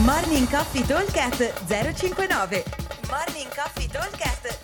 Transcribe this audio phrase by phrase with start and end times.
[0.00, 2.62] Morning Coffee Talkcast 059
[3.10, 4.58] Morning Coffee Talkcast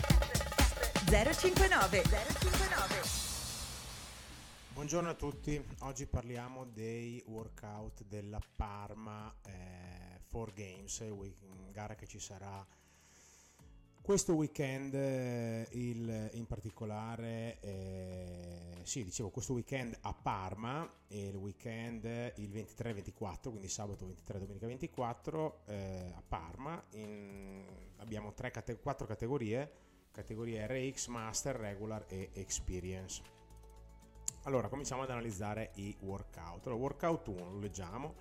[1.04, 3.02] 059 059
[4.72, 11.04] Buongiorno a tutti, oggi parliamo dei workout della Parma eh, 4 Games,
[11.72, 12.66] gara che ci sarà
[14.08, 21.36] questo weekend, eh, il, in particolare, eh, sì, dicevo questo weekend a Parma e il
[21.36, 22.04] weekend
[22.36, 26.82] il 23-24, quindi sabato 23 domenica 24 eh, a Parma.
[26.92, 27.62] In,
[27.98, 29.70] abbiamo tre, quattro categorie,
[30.10, 33.20] categorie RX, Master, Regular e Experience.
[34.44, 36.66] Allora, cominciamo ad analizzare i workout.
[36.66, 38.14] Allora, workout 1, lo leggiamo.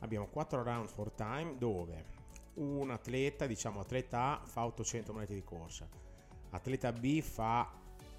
[0.00, 2.17] Abbiamo 4 round for time dove
[2.58, 5.88] un atleta, diciamo atleta A, fa 800 metri di corsa,
[6.50, 7.70] atleta B fa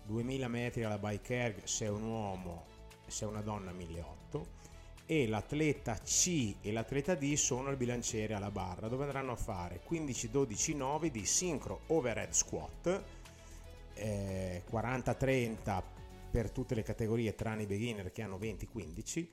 [0.05, 2.65] 2000 metri alla bike erg se è un uomo,
[3.07, 4.57] se è una donna 1800
[5.11, 9.81] e l'atleta C e l'atleta D sono al bilanciere alla barra dove andranno a fare
[9.83, 13.03] 15 12 9 di sincro overhead squat
[13.95, 15.83] eh, 40 30
[16.29, 19.31] per tutte le categorie tranne i beginner che hanno 20 15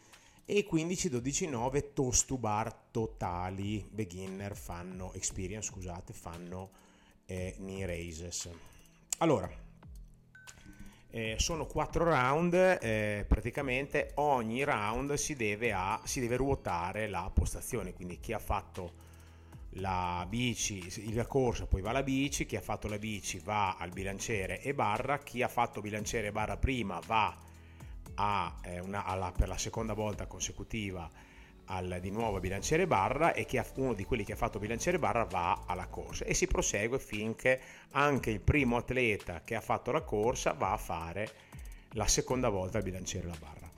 [0.49, 3.85] e 15 12 9 toast to bar totali.
[3.91, 6.71] Beginner fanno experience scusate fanno
[7.27, 8.49] eh, knee raises.
[9.19, 9.51] Allora
[11.11, 17.29] eh, sono 4 round eh, praticamente ogni round si deve, a, si deve ruotare la
[17.35, 17.93] postazione.
[17.93, 19.05] Quindi chi ha fatto
[19.79, 23.91] la bici, la corsa, poi va la bici, chi ha fatto la bici va al
[23.91, 27.37] bilanciere e barra, chi ha fatto bilanciere e barra prima va
[28.17, 31.09] a, eh, una, alla, per la seconda volta consecutiva
[31.67, 34.98] al, di nuovo a bilanciere barra e che uno di quelli che ha fatto bilanciere
[34.98, 37.61] barra va alla corsa e si prosegue finché
[37.92, 41.31] anche il primo atleta che ha fatto la corsa va a fare
[41.91, 43.70] la seconda volta il bilanciere la barra.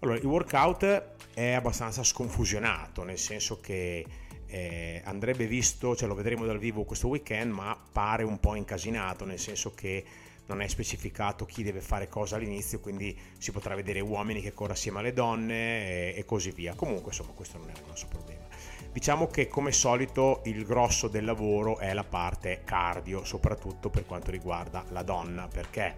[0.00, 4.04] Allora, il workout è abbastanza sconfusionato, nel senso che
[4.46, 9.24] eh, andrebbe visto, cioè lo vedremo dal vivo questo weekend, ma pare un po' incasinato,
[9.24, 10.04] nel senso che
[10.46, 14.74] non è specificato chi deve fare cosa all'inizio, quindi si potrà vedere uomini che corrono
[14.74, 16.74] assieme alle donne e, e così via.
[16.74, 18.44] Comunque, insomma, questo non è un nostro problema.
[18.92, 24.30] Diciamo che come solito il grosso del lavoro è la parte cardio, soprattutto per quanto
[24.30, 25.96] riguarda la donna, perché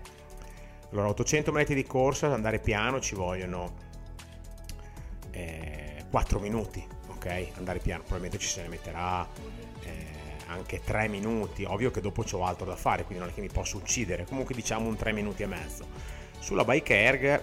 [0.91, 3.75] allora 800 metri di corsa, andare piano ci vogliono
[5.31, 7.51] eh, 4 minuti, ok?
[7.57, 9.29] Andare piano, probabilmente ci se ne metterà
[10.49, 13.51] anche 3 minuti, ovvio che dopo ho altro da fare, quindi non è che mi
[13.51, 15.87] posso uccidere, comunque diciamo un 3 minuti e mezzo.
[16.39, 17.43] Sulla bike erg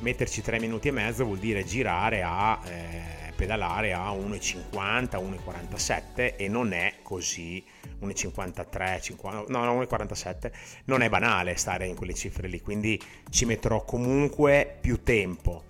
[0.00, 6.48] metterci 3 minuti e mezzo vuol dire girare a eh, pedalare a 1,50, 1,47 e
[6.48, 7.64] non è così
[8.02, 10.52] 1,53, 50, no, no 1,47,
[10.84, 13.00] non è banale stare in quelle cifre lì, quindi
[13.30, 15.64] ci metterò comunque più tempo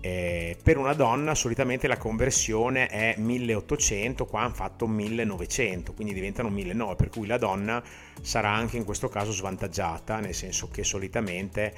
[0.00, 6.48] eh, per una donna solitamente la conversione è 1800, qua hanno fatto 1900, quindi diventano
[6.48, 7.82] 1900, per cui la donna
[8.20, 11.74] sarà anche in questo caso svantaggiata, nel senso che solitamente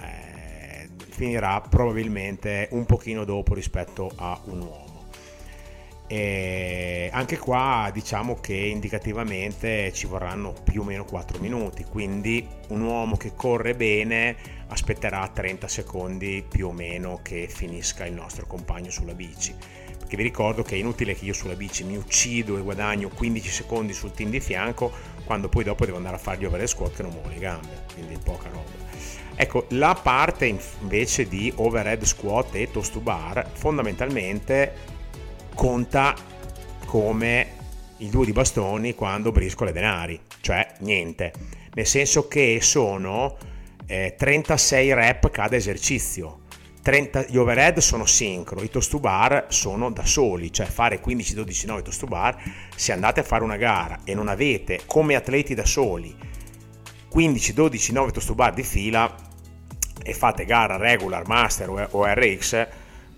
[0.00, 4.83] eh, finirà probabilmente un pochino dopo rispetto a un uomo.
[6.06, 12.82] E anche qua diciamo che indicativamente ci vorranno più o meno 4 minuti, quindi un
[12.82, 14.36] uomo che corre bene
[14.68, 19.54] aspetterà 30 secondi più o meno che finisca il nostro compagno sulla bici.
[19.98, 23.48] Perché vi ricordo che è inutile che io sulla bici mi uccido e guadagno 15
[23.48, 24.92] secondi sul team di fianco
[25.24, 27.84] quando poi dopo devo andare a fare gli over squat che non muovo le gambe,
[27.94, 28.82] quindi poca roba.
[29.36, 34.92] Ecco, la parte invece di overhead squat e toast to bar fondamentalmente
[35.54, 36.14] conta
[36.86, 37.62] come
[37.98, 41.32] il due di bastoni quando brisco le denari, cioè niente,
[41.74, 43.36] nel senso che sono
[43.86, 46.40] eh, 36 rep cada esercizio.
[46.82, 51.34] 30, gli overhead sono sincro, i toast to bar sono da soli, cioè fare 15,
[51.34, 52.36] 12, 9 toast to bar,
[52.76, 56.14] se andate a fare una gara e non avete come atleti da soli
[57.08, 59.14] 15, 12, 9 toast to bar di fila
[60.02, 62.66] e fate gara regular, master o RX,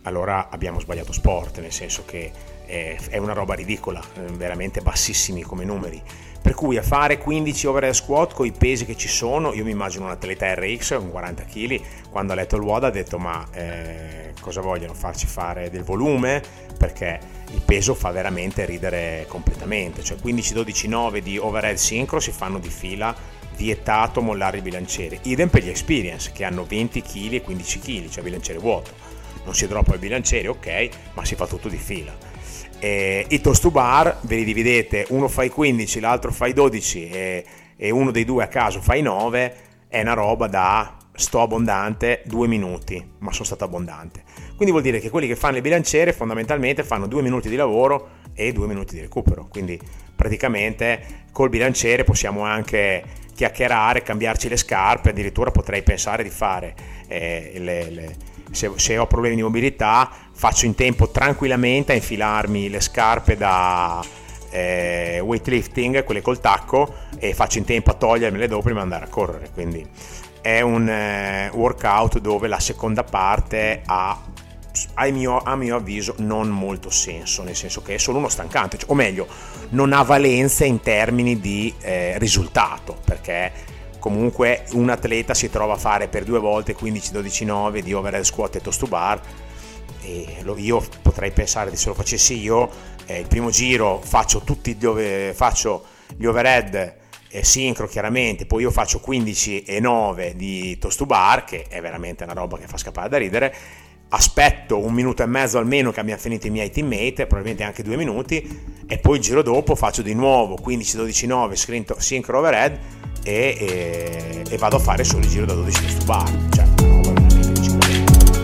[0.07, 2.33] allora abbiamo sbagliato sport, nel senso che
[2.67, 6.03] è una roba ridicola, eh, veramente bassissimi come numeri.
[6.43, 9.73] Per cui a fare 15 overhead squat con i pesi che ci sono, io mi
[9.73, 11.81] immagino un atleta RX con 40 kg,
[12.11, 16.41] quando ha letto il WOD ha detto ma eh, cosa vogliono farci fare del volume?
[16.79, 17.19] Perché
[17.53, 22.59] il peso fa veramente ridere completamente, cioè 15, 12, 9 di overhead sincro si fanno
[22.59, 23.15] di fila
[23.57, 25.19] vietato mollare il bilanciere.
[25.23, 29.16] Idem per gli experience che hanno 20 kg e 15 kg, cioè bilanciere vuoto.
[29.47, 32.37] Non si droppa il bilanciere, ok, ma si fa tutto di fila
[32.79, 36.53] eh, I toast to bar ve li dividete, uno fa i 15, l'altro fa i
[36.53, 37.45] 12 e,
[37.77, 39.57] e uno dei due a caso fa i 9,
[39.89, 44.23] è una roba da sto abbondante due minuti, ma sono stato abbondante.
[44.55, 48.25] Quindi vuol dire che quelli che fanno il bilanciere fondamentalmente fanno due minuti di lavoro
[48.35, 49.47] e due minuti di recupero.
[49.49, 49.81] Quindi
[50.15, 53.03] praticamente col bilanciere possiamo anche
[53.35, 56.75] chiacchierare, cambiarci le scarpe, addirittura potrei pensare di fare
[57.07, 58.17] eh, le, le,
[58.51, 64.05] se, se, ho problemi di mobilità faccio in tempo tranquillamente a infilarmi le scarpe da
[64.51, 69.05] eh, weightlifting, quelle col tacco e faccio in tempo a togliermele dopo prima di andare
[69.05, 69.87] a correre, quindi
[70.41, 74.17] è un eh, workout dove la seconda parte ha
[74.95, 78.79] a mio, a mio, avviso non molto senso, nel senso che è solo uno stancante,
[78.79, 79.27] cioè, o meglio,
[79.71, 83.53] non ha valenza in termini di eh, risultato, perché
[84.07, 88.61] comunque un atleta si trova a fare per due volte 15-12-9 di overhead squat e
[88.61, 89.21] toast to bar,
[90.01, 92.71] e io potrei pensare che se lo facessi io,
[93.07, 95.85] eh, il primo giro faccio tutti dove faccio
[96.17, 96.95] gli overhead
[97.31, 101.81] eh, sincro chiaramente, poi io faccio 15 e 9 di toast to bar, che è
[101.81, 103.53] veramente una roba che fa scappare da ridere,
[104.11, 107.97] aspetto un minuto e mezzo almeno che abbiano finito i miei teammate, probabilmente anche due
[107.97, 112.79] minuti, e poi il giro dopo faccio di nuovo 15-12-9 sincro overhead
[113.27, 116.65] e, e, e, vado a fare solo il giro da 12 toast to bar, cioè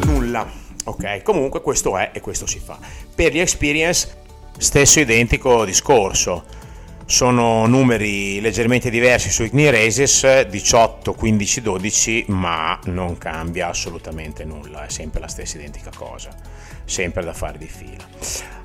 [0.06, 0.50] nulla.
[0.84, 2.76] Ok, comunque questo è e questo si fa.
[3.14, 4.16] Per gli experience
[4.58, 6.60] stesso identico discorso.
[7.04, 14.86] Sono numeri leggermente diversi su Igni Races 18, 15, 12 ma non cambia assolutamente nulla.
[14.86, 16.30] È sempre la stessa identica cosa.
[16.84, 18.04] Sempre da fare di fila.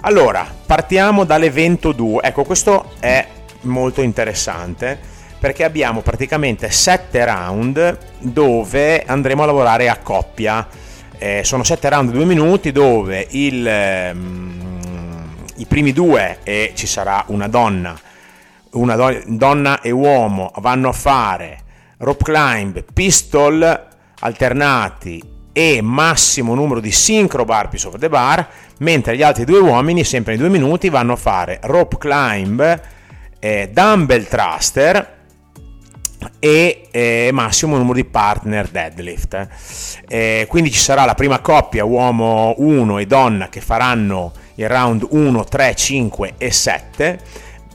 [0.02, 3.28] Allora partiamo dall'evento 2 ecco questo è
[3.62, 10.68] molto interessante perché abbiamo praticamente 7 round dove andremo a lavorare a coppia.
[11.18, 17.24] Eh, sono 7 round 2 minuti dove il, ehm, i primi due e ci sarà
[17.28, 17.98] una donna.
[18.72, 21.60] Una do- donna e uomo vanno a fare
[22.00, 23.88] rope climb, pistol
[24.20, 28.48] alternati e massimo numero di synchro burpees over the bar,
[28.80, 32.82] mentre gli altri due uomini, sempre in due minuti, vanno a fare rope climb,
[33.40, 35.16] eh, dumbbell thruster
[36.40, 39.48] e eh, massimo numero di partner deadlift.
[40.08, 45.06] Eh, quindi ci sarà la prima coppia uomo 1 e donna che faranno il round
[45.10, 47.20] 1, 3, 5 e 7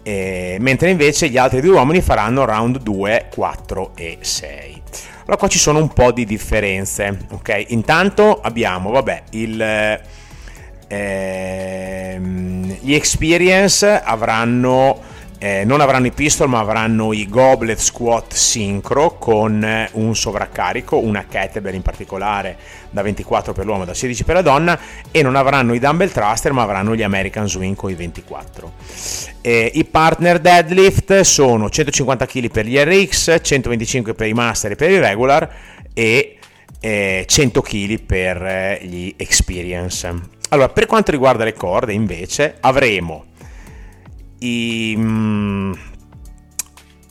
[0.02, 4.82] eh, mentre invece gli altri due uomini faranno round 2, 4 e 6.
[5.20, 7.66] Allora qua ci sono un po' di differenze, ok?
[7.68, 10.00] Intanto abbiamo, vabbè, il,
[10.88, 15.00] ehm, gli experience avranno
[15.42, 21.26] eh, non avranno i pistol ma avranno i goblet squat sincro con un sovraccarico, una
[21.28, 22.56] kettlebell in particolare
[22.90, 24.78] da 24 per l'uomo e da 16 per la donna
[25.10, 28.72] e non avranno i dumbbell thruster ma avranno gli American Swing con i 24.
[29.40, 34.76] Eh, I partner deadlift sono 150 kg per gli RX, 125 per i master e
[34.76, 35.52] per i regular
[35.92, 36.38] e
[36.78, 40.08] eh, 100 kg per eh, gli experience.
[40.50, 43.30] Allora, per quanto riguarda le corde invece avremo
[44.42, 45.72] i, mm,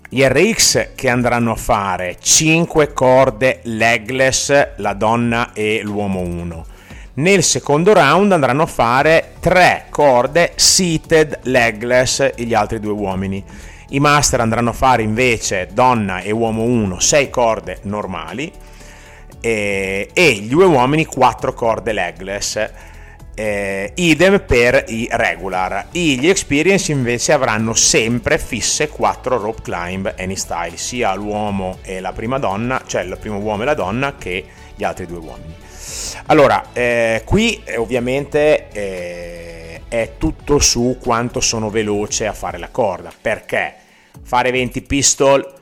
[0.09, 6.65] gli RX che andranno a fare 5 corde legless la donna e l'uomo 1
[7.13, 13.43] nel secondo round andranno a fare 3 corde seated legless gli altri due uomini.
[13.89, 18.49] I master andranno a fare invece donna e uomo 1 6 corde normali
[19.41, 22.69] e, e gli due uomini 4 corde legless
[23.33, 25.87] eh, idem per i regular.
[25.91, 32.11] Gli experience invece avranno sempre fisse 4 rope climb any style, sia l'uomo e la
[32.11, 35.55] prima donna, cioè il primo uomo e la donna, che gli altri due uomini.
[36.27, 42.69] Allora, eh, qui eh, ovviamente eh, è tutto su quanto sono veloce a fare la
[42.69, 43.75] corda, perché
[44.23, 45.59] fare 20 pistol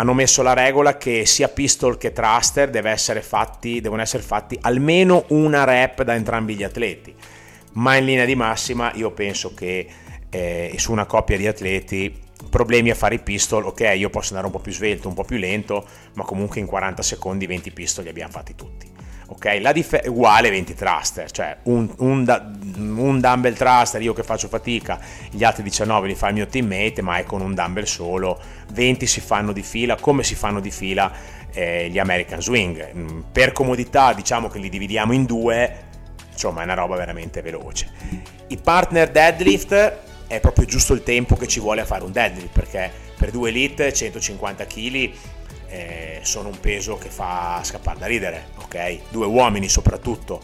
[0.00, 5.24] hanno messo la regola che sia pistol che thruster essere fatti, devono essere fatti almeno
[5.28, 7.14] una rep da entrambi gli atleti.
[7.72, 9.86] Ma in linea di massima io penso che
[10.30, 12.14] eh, su una coppia di atleti
[12.48, 15.24] problemi a fare i pistol, ok, io posso andare un po' più svelto, un po'
[15.24, 18.97] più lento, ma comunque in 40 secondi 20 pistol li abbiamo fatti tutti
[19.30, 19.58] ok?
[19.60, 24.48] La dif- uguale 20 thruster, cioè un, un, da- un, dumbbell thruster io che faccio
[24.48, 24.98] fatica,
[25.30, 28.40] gli altri 19 li fa il mio teammate, ma è con un dumbbell solo,
[28.72, 31.12] 20 si fanno di fila, come si fanno di fila
[31.52, 32.90] eh, gli American Swing.
[32.94, 35.86] Mm, per comodità diciamo che li dividiamo in due,
[36.32, 37.90] insomma è una roba veramente veloce.
[38.48, 42.52] I partner deadlift è proprio giusto il tempo che ci vuole a fare un deadlift,
[42.52, 45.10] perché per due elite 150 kg
[45.68, 49.00] eh, sono un peso che fa scappare da ridere, ok?
[49.10, 50.40] Due uomini soprattutto,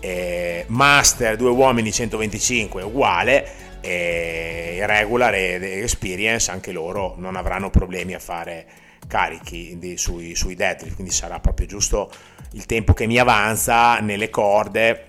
[0.00, 8.14] eh, master, due uomini 125 uguale, eh, regular ed experience anche loro non avranno problemi
[8.14, 8.66] a fare
[9.06, 12.10] carichi di, sui, sui deadlift, quindi sarà proprio giusto
[12.52, 15.08] il tempo che mi avanza nelle corde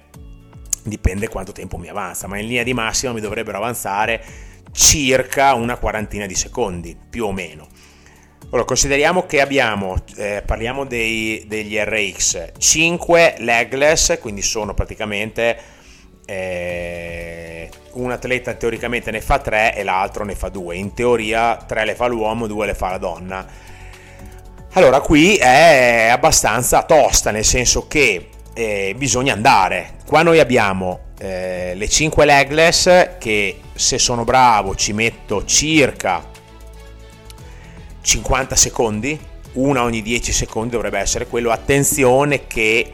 [0.84, 4.24] dipende quanto tempo mi avanza, ma in linea di massima mi dovrebbero avanzare
[4.72, 7.67] circa una quarantina di secondi, più o meno.
[8.54, 15.58] Allora, consideriamo che abbiamo, eh, parliamo dei, degli RX, 5 legless, quindi sono praticamente
[16.24, 20.76] eh, un atleta teoricamente ne fa 3 e l'altro ne fa 2.
[20.76, 23.48] In teoria 3 le fa l'uomo, 2 le fa la donna.
[24.74, 29.96] Allora, qui è abbastanza tosta, nel senso che eh, bisogna andare.
[30.06, 36.30] Qua noi abbiamo eh, le 5 legless che se sono bravo ci metto circa
[38.04, 39.18] 50 secondi,
[39.54, 41.52] una ogni 10 secondi dovrebbe essere quello.
[41.52, 42.92] Attenzione che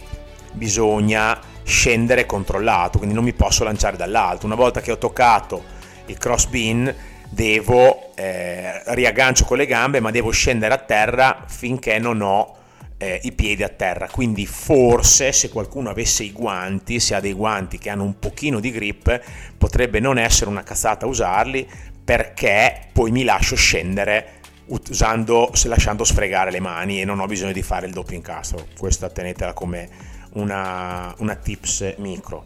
[0.53, 4.45] bisogna scendere controllato, quindi non mi posso lanciare dall'alto.
[4.45, 6.93] Una volta che ho toccato il cross bin
[7.29, 12.57] devo eh, riaggancio con le gambe, ma devo scendere a terra finché non ho
[12.97, 14.07] eh, i piedi a terra.
[14.11, 18.59] Quindi forse se qualcuno avesse i guanti, se ha dei guanti che hanno un pochino
[18.59, 19.21] di grip,
[19.57, 21.67] potrebbe non essere una cazzata usarli
[22.03, 24.38] perché poi mi lascio scendere
[24.69, 28.67] usando, lasciando sfregare le mani e non ho bisogno di fare il doppio incastro.
[28.77, 29.89] Questa tenetela come
[30.33, 32.45] una, una tips micro.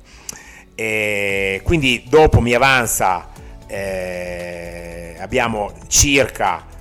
[0.75, 3.29] E quindi dopo mi avanza,
[3.67, 6.71] eh, abbiamo circa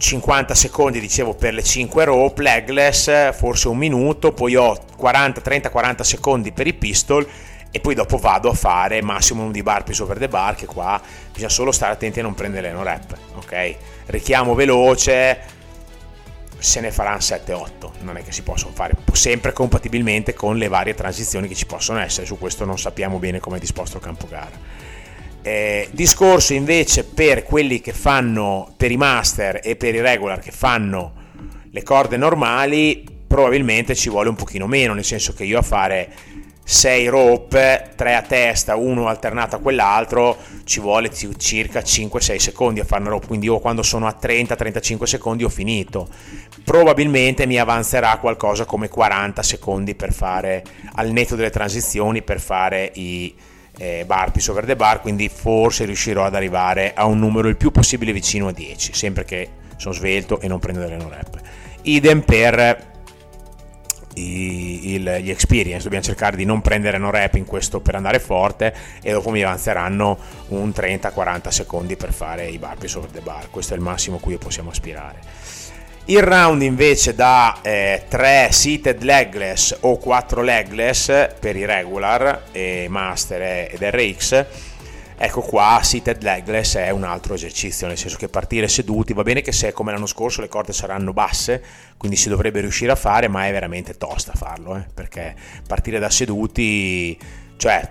[0.00, 5.68] 50 secondi dicevo per le 5 rope legless forse un minuto poi ho 40 30
[5.68, 7.28] 40 secondi per i pistol
[7.70, 11.00] e poi dopo vado a fare maximum di bar over the bar che qua
[11.30, 13.76] bisogna solo stare attenti a non prendere le no rep ok?
[14.06, 15.58] Richiamo veloce
[16.60, 20.94] se ne faranno 7-8 non è che si possono fare sempre compatibilmente con le varie
[20.94, 24.26] transizioni che ci possono essere su questo non sappiamo bene come è disposto il campo
[24.28, 24.88] gara.
[25.42, 30.50] Eh, discorso invece per quelli che fanno per i master e per i regular che
[30.50, 31.14] fanno
[31.70, 36.12] le corde normali probabilmente ci vuole un pochino meno nel senso che io a fare
[36.70, 42.84] 6 rope 3 a testa uno alternato a quell'altro ci vuole circa 5-6 secondi a
[42.84, 46.08] fare una rope quindi io quando sono a 30-35 secondi ho finito
[46.62, 50.62] probabilmente mi avanzerà qualcosa come 40 secondi per fare
[50.94, 53.34] al netto delle transizioni per fare i
[53.76, 57.70] eh, burpees over the bar, quindi forse riuscirò ad arrivare a un numero il più
[57.70, 61.40] possibile vicino a 10, sempre che sono svelto e non prendo delle non rep.
[61.82, 62.99] Idem per
[64.14, 68.18] i, il, gli experience, dobbiamo cercare di non prendere no rep in questo per andare
[68.18, 73.50] forte e dopo mi avanzeranno un 30-40 secondi per fare i burpees over the bar,
[73.50, 75.18] questo è il massimo a cui possiamo aspirare.
[76.06, 82.86] Il round invece da eh, 3 seated legless o 4 legless per i regular, e
[82.88, 84.46] master ed RX.
[85.22, 89.42] Ecco qua, seated legless è un altro esercizio, nel senso che partire seduti, va bene
[89.42, 91.62] che se come l'anno scorso le corde saranno basse,
[91.98, 95.36] quindi si dovrebbe riuscire a fare, ma è veramente tosta farlo, eh, perché
[95.68, 97.18] partire da seduti,
[97.58, 97.86] cioè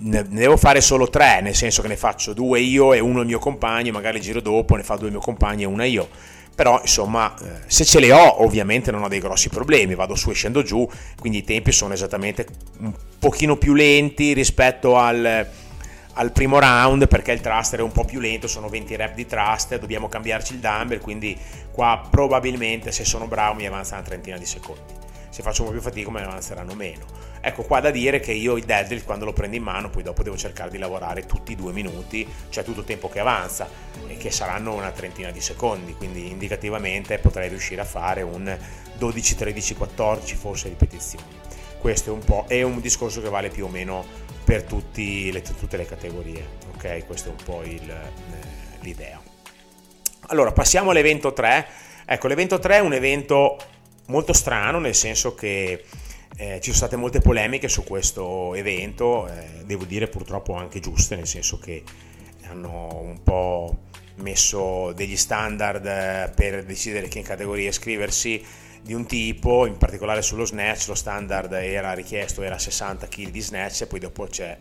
[0.00, 3.26] ne devo fare solo tre, nel senso che ne faccio due io e uno il
[3.26, 6.06] mio compagno, magari giro dopo ne fa due il mio compagno e una io.
[6.54, 10.28] Però insomma eh, se ce le ho ovviamente non ho dei grossi problemi, vado su
[10.28, 10.86] e scendo giù,
[11.18, 12.46] quindi i tempi sono esattamente
[12.80, 15.64] un pochino più lenti rispetto al,
[16.18, 19.26] al primo round perché il thruster è un po' più lento, sono 20 rep di
[19.26, 21.38] thruster, dobbiamo cambiarci il dumbbell, quindi
[21.70, 24.94] qua probabilmente se sono bravo mi avanza una trentina di secondi,
[25.28, 27.04] se faccio un po' più fatica ne avanzeranno meno.
[27.40, 30.22] Ecco qua da dire che io il deadlift quando lo prendo in mano poi dopo
[30.22, 33.68] devo cercare di lavorare tutti i due minuti, cioè tutto il tempo che avanza
[34.06, 38.56] e che saranno una trentina di secondi, quindi indicativamente potrei riuscire a fare un
[38.96, 41.44] 12, 13, 14 forse ripetizioni.
[41.78, 45.76] Questo è un po' è un discorso che vale più o meno per le, tutte
[45.76, 47.04] le categorie, ok?
[47.04, 49.20] Questa è un po' il, eh, l'idea.
[50.28, 51.66] Allora passiamo all'evento 3.
[52.06, 53.58] Ecco, l'evento 3 è un evento
[54.06, 55.82] molto strano nel senso che
[56.36, 61.16] eh, ci sono state molte polemiche su questo evento, eh, devo dire purtroppo anche giuste,
[61.16, 61.82] nel senso che
[62.48, 63.78] hanno un po'
[64.18, 68.40] messo degli standard eh, per decidere che categoria iscriversi
[68.86, 73.40] di un tipo, in particolare sullo snatch, lo standard era richiesto era 60 kg di
[73.40, 74.56] snatch e poi dopo c'è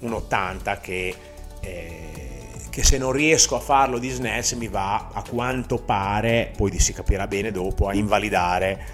[0.00, 1.14] un 80 che,
[1.60, 6.76] eh, che se non riesco a farlo di snatch mi va a quanto pare, poi
[6.80, 8.84] si capirà bene dopo, a invalidare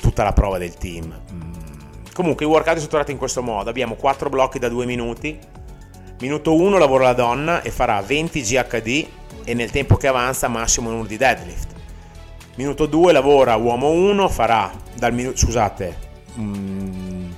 [0.00, 1.20] tutta la prova del team.
[1.32, 1.52] Mm
[2.12, 3.70] Comunque i workout sono strutturati in questo modo.
[3.70, 5.38] Abbiamo 4 blocchi da 2 minuti.
[6.20, 9.06] Minuto 1 lavora la donna e farà 20 GHD
[9.44, 11.71] e nel tempo che avanza massimo un di deadlift.
[12.56, 15.36] Minuto 2 lavora uomo 1, farà dal minuto...
[15.36, 15.96] scusate,
[16.38, 17.30] mm,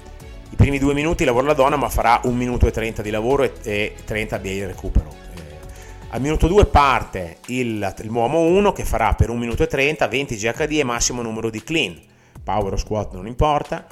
[0.50, 3.44] i primi 2 minuti lavora la donna ma farà 1 minuto e 30 di lavoro
[3.44, 5.08] e, e 30 di recupero.
[5.34, 5.40] Eh,
[6.10, 10.36] al minuto 2 parte il, l'uomo 1 che farà per 1 minuto e 30 20
[10.36, 11.98] GHD e massimo numero di clean.
[12.42, 13.86] Power o squat non importa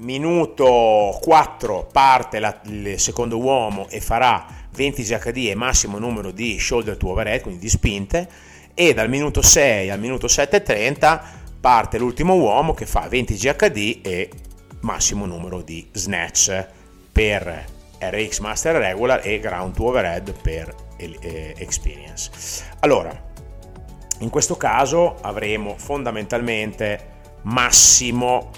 [0.00, 6.58] minuto 4 parte la, il secondo uomo e farà 20 GHD e massimo numero di
[6.58, 8.28] shoulder to overhead, quindi di spinte,
[8.80, 11.20] e dal minuto 6 al minuto 7.30
[11.60, 14.30] parte l'ultimo uomo che fa 20 GHD e
[14.80, 16.66] massimo numero di snatch
[17.12, 17.66] per
[17.98, 22.30] RX Master Regular e Ground to Overhead per eh, Experience.
[22.78, 23.12] Allora,
[24.20, 27.08] in questo caso avremo fondamentalmente
[27.42, 28.48] massimo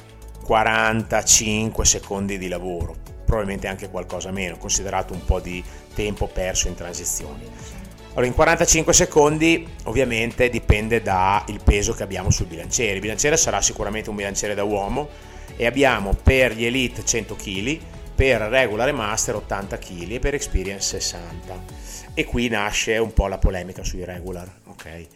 [0.45, 5.65] 45 secondi di lavoro, probabilmente anche qualcosa meno, considerato un po' di
[5.95, 7.91] tempo perso in transizioni.
[8.13, 12.93] Allora, in 45 secondi ovviamente dipende dal peso che abbiamo sul bilanciere.
[12.95, 15.09] Il bilanciere sarà sicuramente un bilanciere da uomo
[15.57, 17.79] e abbiamo per gli Elite 100 kg,
[18.15, 21.65] per Regular e Master 80 kg e per Experience 60.
[22.13, 25.07] E qui nasce un po' la polemica sui Regular, ok?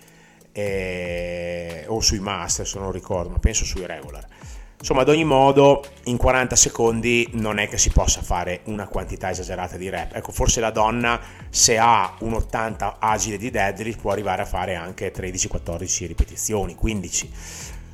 [0.53, 1.85] E...
[1.89, 4.27] o sui Master se non ricordo, ma penso sui Regular.
[4.89, 9.31] Insomma, ad ogni modo, in 40 secondi non è che si possa fare una quantità
[9.31, 10.15] esagerata di rep.
[10.15, 14.77] Ecco, forse la donna, se ha un 80 agile di deadlift, può arrivare a fare
[14.77, 17.31] anche 13-14 ripetizioni, 15.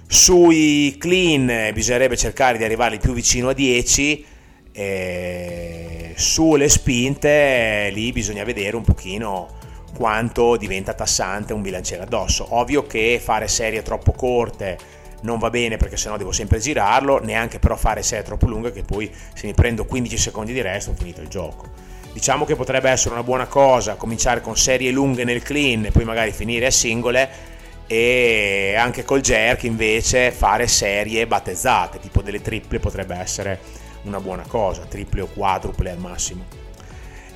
[0.07, 4.27] Sui clean bisognerebbe cercare di arrivare più vicino a 10.
[4.73, 9.49] E sulle spinte, lì bisogna vedere un pochino
[9.97, 12.49] quanto diventa tassante un bilanciere addosso.
[12.51, 17.59] Ovvio che fare serie troppo corte non va bene perché sennò devo sempre girarlo, neanche
[17.59, 20.95] però fare serie troppo lunghe che poi se mi prendo 15 secondi di resto ho
[20.95, 21.71] finito il gioco.
[22.13, 26.05] Diciamo che potrebbe essere una buona cosa cominciare con serie lunghe nel clean e poi
[26.05, 27.51] magari finire a singole
[27.87, 33.61] e anche col jerk invece fare serie battezzate, tipo delle triple potrebbe essere
[34.05, 36.45] una buona cosa, triple o quadruple al massimo.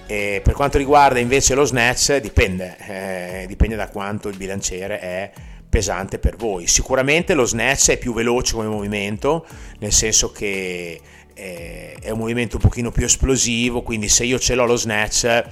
[0.07, 5.31] E per quanto riguarda invece lo snatch dipende, eh, dipende da quanto il bilanciere è
[5.77, 6.67] pesante per voi.
[6.67, 9.45] Sicuramente lo snatch è più veloce come movimento,
[9.81, 10.99] nel senso che
[11.35, 15.45] eh, è un movimento un pochino più esplosivo, quindi se io ce l'ho lo snatch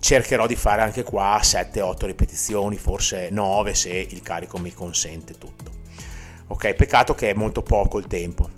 [0.00, 5.72] cercherò di fare anche qua 7-8 ripetizioni, forse 9 se il carico mi consente tutto.
[6.46, 8.48] Ok, peccato che è molto poco il tempo.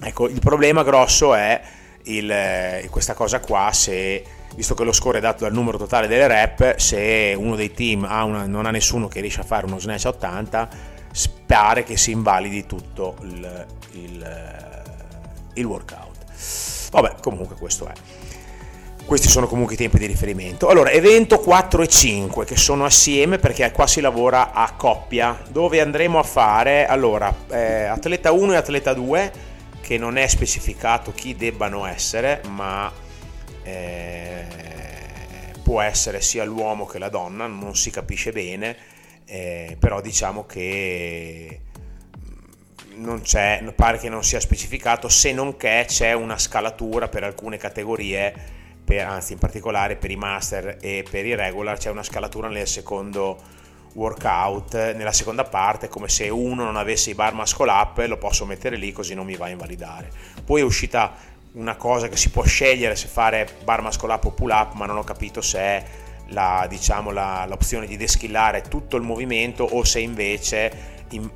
[0.00, 1.60] Ecco, il problema grosso è
[2.08, 6.06] il, eh, questa cosa qua se visto che lo score è dato dal numero totale
[6.06, 9.66] delle rep, se uno dei team ha una, non ha nessuno che riesce a fare
[9.66, 10.68] uno snatch a 80,
[11.46, 14.76] pare che si invalidi tutto il, il,
[15.54, 16.16] il workout.
[16.90, 17.92] Vabbè, comunque questo è.
[19.04, 20.68] Questi sono comunque i tempi di riferimento.
[20.68, 25.80] Allora, evento 4 e 5 che sono assieme perché qua si lavora a coppia, dove
[25.80, 29.32] andremo a fare, allora, eh, atleta 1 e atleta 2,
[29.88, 32.92] che non è specificato chi debbano essere, ma
[33.62, 34.44] eh,
[35.62, 38.76] può essere sia l'uomo che la donna, non si capisce bene,
[39.24, 41.60] eh, però diciamo che
[42.18, 47.24] mm, non c'è, pare che non sia specificato, se non che c'è una scalatura per
[47.24, 48.34] alcune categorie,
[48.84, 52.68] per, anzi in particolare per i master e per i regular c'è una scalatura nel
[52.68, 53.40] secondo
[53.98, 58.46] workout, nella seconda parte, come se uno non avesse i bar muscle up, lo posso
[58.46, 60.08] mettere lì così non mi va a invalidare.
[60.44, 61.14] Poi è uscita
[61.52, 64.86] una cosa che si può scegliere se fare bar muscle up o pull up, ma
[64.86, 65.84] non ho capito se è
[66.28, 71.28] la, diciamo, la, l'opzione di deschillare tutto il movimento o se invece in,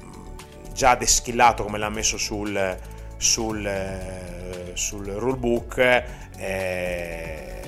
[0.72, 2.78] già deschillato come l'ha messo sul,
[3.16, 6.04] sul, sul rulebook
[6.36, 7.61] eh,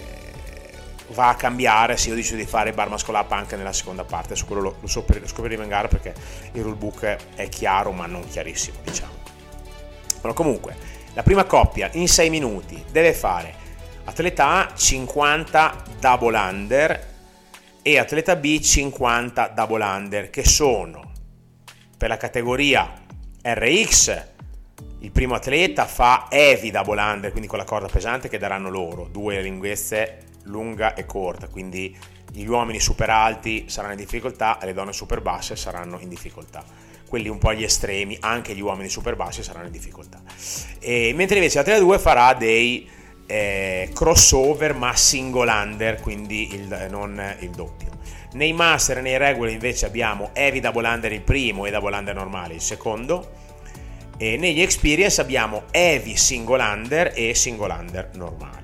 [1.08, 4.34] va a cambiare se io decido di fare bar muscle anche nella seconda parte.
[4.34, 6.14] Su quello lo, lo scopriremo in gara perché
[6.52, 9.12] il rulebook è chiaro ma non chiarissimo diciamo.
[10.20, 10.76] Però comunque
[11.14, 13.54] la prima coppia in 6 minuti deve fare
[14.04, 17.12] atleta A 50 double under
[17.82, 21.12] e atleta B 50 double under che sono
[21.96, 22.92] per la categoria
[23.42, 24.22] RX
[25.00, 29.06] il primo atleta fa heavy double under quindi con la corda pesante che daranno loro
[29.10, 31.96] due lunghezze lunga e corta quindi
[32.30, 36.64] gli uomini super alti saranno in difficoltà e le donne super basse saranno in difficoltà
[37.14, 40.20] quelli un po' agli estremi, anche gli uomini super bassi saranno in difficoltà.
[40.80, 42.88] E, mentre invece la 3-2 farà dei
[43.26, 47.92] eh, crossover ma single under, quindi il, non il doppio.
[48.32, 52.16] Nei master e nei regular invece abbiamo heavy double under il primo e double under
[52.16, 53.42] normale il secondo.
[54.16, 58.63] E negli experience abbiamo heavy single under e single under normale.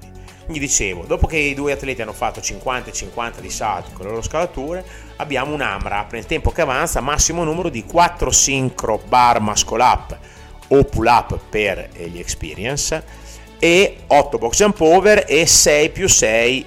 [0.50, 4.04] Quindi dicevo, dopo che i due atleti hanno fatto 50 e 50 di salto con
[4.04, 4.84] le loro scalature,
[5.14, 10.18] abbiamo un AMRAP nel tempo che avanza, massimo numero di 4 synchro bar muscle up
[10.66, 13.00] o pull up per gli experience
[13.60, 16.66] e 8 box jump over e 6 più 6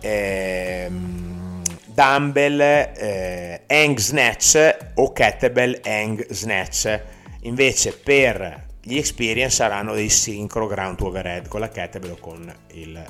[0.00, 7.00] ehm, dumbbell eh, hang snatch o kettlebell hang snatch.
[7.42, 12.52] Invece per gli experience saranno dei synchro ground to overhead con la kettlebell o con
[12.72, 13.04] il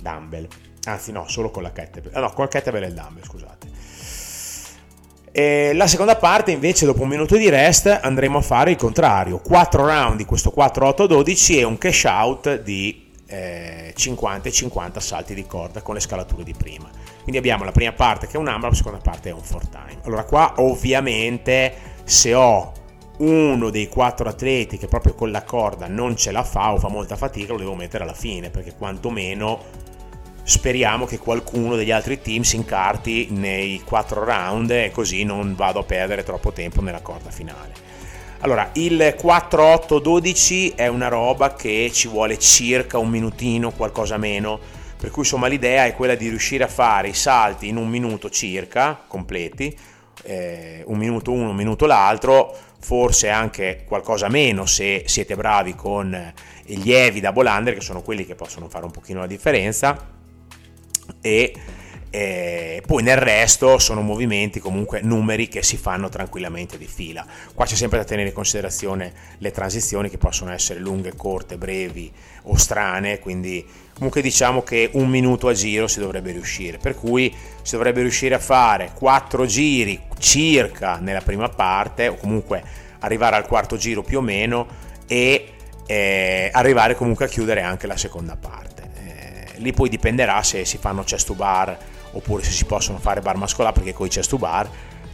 [0.00, 0.48] dumbbell.
[0.84, 2.14] Anzi no, solo con la kettlebell.
[2.14, 3.68] Ah, no, con la kettlebell e il dumbbell, scusate.
[5.32, 9.38] E la seconda parte invece dopo un minuto di rest andremo a fare il contrario,
[9.38, 15.34] 4 round di questo 4-8-12 e un cash out di eh, 50 e 50 salti
[15.34, 16.90] di corda con le scalature di prima.
[17.22, 19.68] Quindi abbiamo la prima parte che è un AMRAP, la seconda parte è un 4
[19.70, 20.00] time.
[20.02, 22.72] Allora qua ovviamente se ho
[23.20, 26.88] uno dei quattro atleti che proprio con la corda non ce la fa o fa
[26.88, 29.88] molta fatica, lo devo mettere alla fine perché quantomeno
[30.42, 35.80] speriamo che qualcuno degli altri team si incarti nei quattro round e così non vado
[35.80, 37.88] a perdere troppo tempo nella corda finale.
[38.40, 44.58] Allora, il 4-8-12 è una roba che ci vuole circa un minutino, qualcosa meno,
[44.96, 48.30] per cui insomma l'idea è quella di riuscire a fare i salti in un minuto
[48.30, 49.76] circa, completi,
[50.22, 56.32] eh, un minuto uno, un minuto l'altro, forse anche qualcosa meno se siete bravi con
[56.64, 60.08] gli Evi da Bolander, che sono quelli che possono fare un pochino la differenza,
[61.20, 61.54] e
[62.10, 67.24] eh, poi nel resto sono movimenti comunque numeri che si fanno tranquillamente di fila.
[67.54, 72.12] Qua c'è sempre da tenere in considerazione le transizioni che possono essere lunghe corte brevi
[72.44, 76.78] o strane quindi comunque diciamo che un minuto a giro si dovrebbe riuscire.
[76.78, 82.62] Per cui si dovrebbe riuscire a fare quattro giri circa nella prima parte o comunque
[82.98, 84.66] arrivare al quarto giro più o meno
[85.06, 85.52] e
[85.86, 88.90] eh, arrivare comunque a chiudere anche la seconda parte.
[88.96, 91.78] Eh, lì poi dipenderà se si fanno chest to bar
[92.12, 94.68] oppure se si possono fare bar mascolare perché con i chest to bar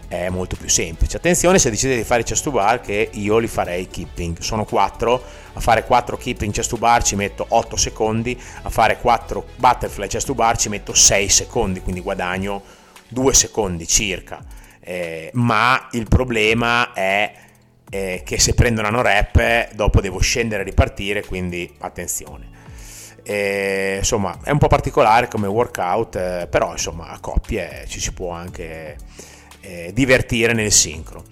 [0.09, 1.17] è molto più semplice.
[1.17, 4.39] Attenzione se decidete di fare i chest to bar che io li farei keeping.
[4.41, 5.23] Sono 4,
[5.55, 10.07] a fare 4 keeping chest to bar ci metto 8 secondi, a fare 4 butterfly
[10.07, 12.63] chest to bar ci metto 6 secondi, quindi guadagno
[13.09, 14.45] 2 secondi circa.
[14.81, 17.33] Eh, ma il problema è
[17.91, 22.56] eh, che se prendo una rep dopo devo scendere e ripartire, quindi attenzione.
[23.29, 28.13] E, insomma, è un po' particolare come workout, eh, però insomma a coppie ci si
[28.13, 28.97] può anche
[29.63, 31.25] eh, divertire nel sincro.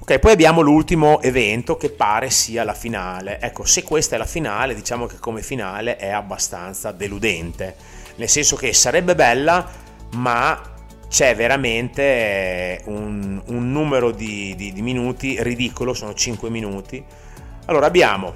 [0.00, 3.38] Ok, poi abbiamo l'ultimo evento che pare sia la finale.
[3.40, 7.76] Ecco, se questa è la finale, diciamo che come finale è abbastanza deludente,
[8.16, 9.70] nel senso che sarebbe bella,
[10.14, 10.60] ma
[11.08, 17.04] c'è veramente un, un numero di, di, di minuti ridicolo, sono 5 minuti.
[17.66, 18.34] Allora abbiamo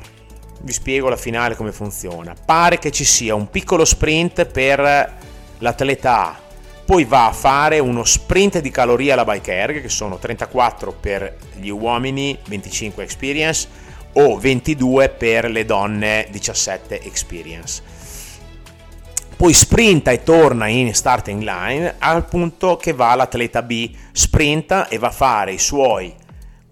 [0.62, 2.34] vi spiego la finale come funziona.
[2.44, 5.18] Pare che ci sia un piccolo sprint per
[5.58, 6.38] l'atleta A,
[6.84, 11.36] poi va a fare uno sprint di calorie alla bike erg, che sono 34 per
[11.54, 13.68] gli uomini, 25 experience,
[14.14, 17.82] o 22 per le donne, 17 experience.
[19.36, 24.98] Poi sprinta e torna in starting line al punto che va l'atleta B, sprinta e
[24.98, 26.12] va a fare i suoi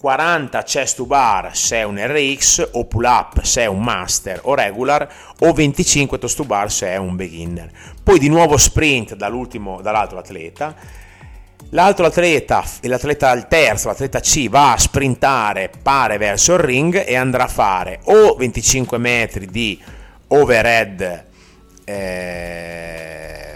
[0.00, 4.38] 40 chest to bar se è un RX o pull up se è un master
[4.44, 7.68] o regular o 25 toast to bar se è un beginner.
[8.02, 10.74] Poi di nuovo sprint dall'altro atleta.
[11.70, 17.14] L'altro atleta, l'atleta al terzo, l'atleta C, va a sprintare, pare verso il ring e
[17.14, 19.78] andrà a fare o 25 metri di
[20.28, 21.24] overhead
[21.84, 23.47] eh,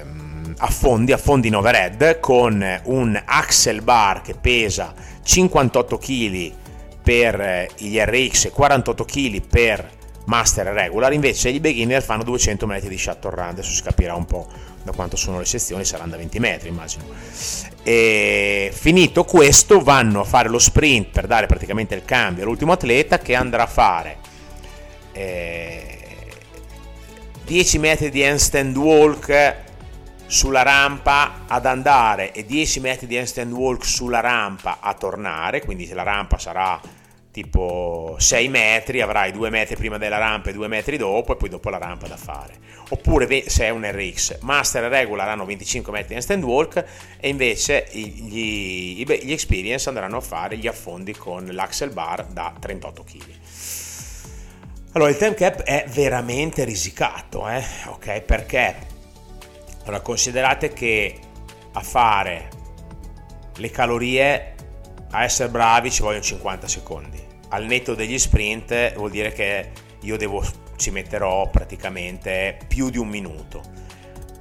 [0.65, 6.53] affondi, affondi in overhead con un axle bar che pesa 58 kg
[7.03, 9.91] per eh, gli RX e 48 kg per
[10.25, 14.25] Master Regular, invece gli beginner fanno 200 metri di shuttle run, adesso si capirà un
[14.25, 14.47] po'
[14.85, 17.05] da quanto sono le sezioni, saranno da 20 metri immagino.
[17.83, 23.19] E finito questo vanno a fare lo sprint per dare praticamente il cambio all'ultimo atleta
[23.19, 24.19] che andrà a fare
[25.11, 25.99] eh,
[27.45, 29.71] 10 metri di handstand walk
[30.33, 35.85] sulla rampa ad andare e 10 metri di handstand walk sulla rampa a tornare, quindi
[35.85, 36.81] se la rampa sarà
[37.31, 41.51] tipo 6 metri, avrai 2 metri prima della rampa e 2 metri dopo e poi
[41.51, 42.55] dopo la rampa da fare.
[42.89, 46.83] Oppure se è un RX, Master e Regular hanno 25 metri di handstand walk
[47.21, 53.05] e invece gli, gli Experience andranno a fare gli affondi con l'Axel Bar da 38
[53.05, 53.25] kg.
[54.93, 57.63] Allora il time cap è veramente risicato, eh?
[57.89, 58.21] ok?
[58.23, 58.93] Perché
[59.85, 61.19] allora, considerate che
[61.73, 62.49] a fare
[63.57, 64.55] le calorie,
[65.11, 67.21] a essere bravi ci vogliono 50 secondi.
[67.49, 70.43] Al netto degli sprint vuol dire che io devo,
[70.77, 73.61] ci metterò praticamente più di un minuto.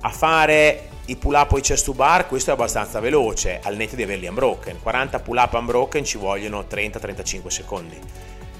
[0.01, 3.75] A fare i pull up o i chest to bar, questo è abbastanza veloce, al
[3.75, 4.79] netto di averli unbroken.
[4.81, 7.99] 40 pull up unbroken ci vogliono 30-35 secondi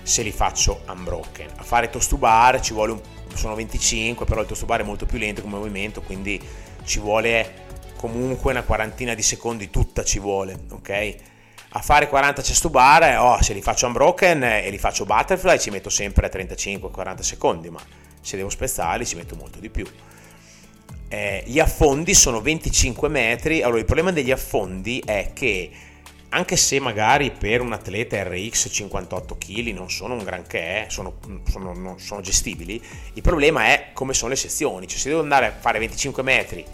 [0.04, 1.48] se li faccio unbroken.
[1.58, 3.02] A fare toast to bar ci vuole un,
[3.34, 6.42] sono 25, però il toast to bar è molto più lento come movimento, quindi
[6.84, 7.60] ci vuole
[7.96, 11.16] comunque una quarantina di secondi, tutta ci vuole, ok?
[11.74, 15.60] A fare 40 chest to bar, oh, se li faccio unbroken e li faccio butterfly
[15.60, 17.80] ci metto sempre 35-40 secondi, ma
[18.20, 19.86] se devo spezzarli ci metto molto di più.
[21.08, 25.70] Eh, gli affondi sono 25 metri, allora il problema degli affondi è che
[26.34, 31.16] anche se magari per un atleta RX 58 kg non sono un granché, sono,
[31.50, 32.82] sono, non sono gestibili,
[33.14, 36.66] il problema è come sono le sezioni, cioè se devo andare a fare 25 metri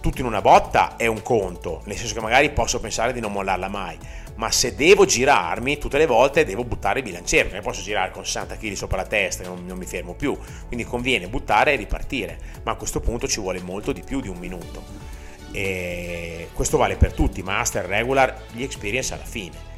[0.00, 3.32] tutto in una botta è un conto, nel senso che magari posso pensare di non
[3.32, 3.98] mollarla mai,
[4.36, 8.24] ma se devo girarmi tutte le volte devo buttare il bilanciere, non posso girare con
[8.24, 10.36] 60 kg sopra la testa, non, non mi fermo più,
[10.66, 14.28] quindi conviene buttare e ripartire, ma a questo punto ci vuole molto di più di
[14.28, 15.10] un minuto.
[15.52, 19.68] E questo vale per tutti, master, regular, gli experience alla fine.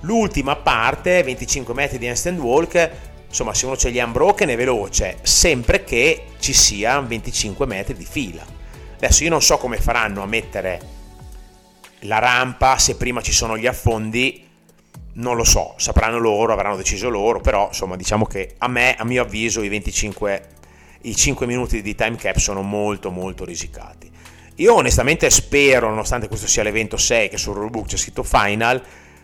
[0.00, 2.90] L'ultima parte, 25 metri di handstand walk,
[3.28, 7.94] insomma se uno ce li ha unbroken è veloce, sempre che ci sia 25 metri
[7.94, 8.54] di fila
[9.04, 10.80] Adesso io non so come faranno a mettere
[12.00, 14.46] la rampa se prima ci sono gli affondi,
[15.14, 19.04] non lo so, sapranno loro, avranno deciso loro, però insomma diciamo che a me, a
[19.04, 20.48] mio avviso, i 25,
[21.02, 24.10] i 5 minuti di time cap sono molto molto risicati.
[24.56, 28.80] Io onestamente spero, nonostante questo sia l'evento 6 che sul rulebook c'è scritto final,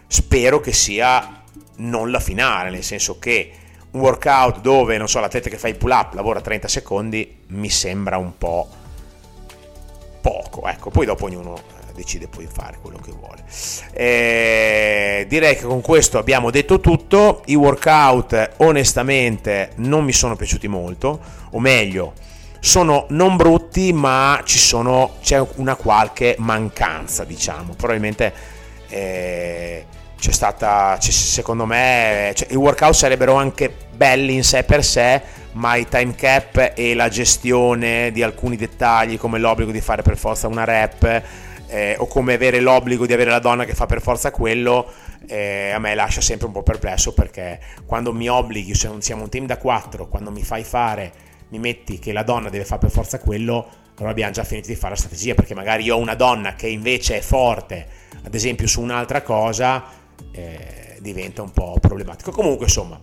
[0.08, 1.42] spero che sia
[1.76, 3.52] non la finale, nel senso che
[3.92, 7.70] un workout dove, non so, l'atleta che fa il pull up lavora 30 secondi mi
[7.70, 8.68] sembra un po'
[10.20, 13.44] poco, ecco, poi dopo ognuno eh, decide poi fare quello che vuole.
[13.92, 20.66] Eh, direi che con questo abbiamo detto tutto, i workout onestamente non mi sono piaciuti
[20.66, 22.14] molto, o meglio,
[22.60, 28.32] sono non brutti ma sono, c'è una qualche mancanza diciamo, probabilmente
[28.88, 29.86] eh,
[30.18, 35.20] c'è stata, c'è, secondo me, cioè, i workout sarebbero anche belli in sé per sé,
[35.52, 40.18] ma i time cap e la gestione di alcuni dettagli come l'obbligo di fare per
[40.18, 41.22] forza una rep
[41.68, 44.86] eh, o come avere l'obbligo di avere la donna che fa per forza quello
[45.26, 49.22] eh, a me lascia sempre un po' perplesso perché quando mi obblighi, se non siamo
[49.22, 51.12] un team da 4, quando mi fai fare,
[51.50, 54.74] mi metti che la donna deve fare per forza quello, allora abbiamo già finito di
[54.74, 57.86] fare la strategia perché magari io ho una donna che invece è forte,
[58.24, 59.84] ad esempio su un'altra cosa,
[60.32, 62.30] eh, diventa un po' problematico.
[62.30, 62.98] Comunque insomma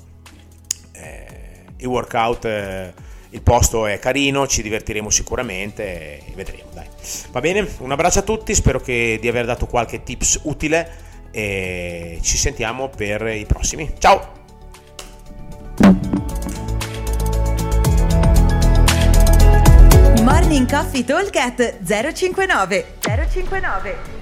[1.78, 2.94] il workout, eh,
[3.32, 6.70] il posto è carino, ci divertiremo sicuramente e vedremo.
[6.74, 6.86] Dai.
[7.32, 12.20] Va bene, un abbraccio a tutti, spero che, di aver dato qualche tips utile e
[12.22, 13.94] ci sentiamo per i prossimi.
[13.98, 14.36] Ciao!
[20.48, 21.34] Morning Coffee Talk
[21.84, 24.17] 059 059